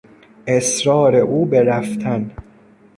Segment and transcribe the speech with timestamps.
[0.47, 2.31] اصرار او به رفتن